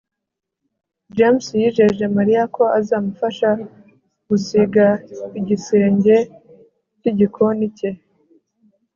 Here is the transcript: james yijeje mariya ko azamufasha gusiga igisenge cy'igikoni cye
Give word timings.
james 1.15 1.45
yijeje 1.59 2.05
mariya 2.17 2.43
ko 2.55 2.63
azamufasha 2.79 3.49
gusiga 4.27 4.85
igisenge 5.39 6.15
cy'igikoni 6.99 7.65
cye 7.77 7.89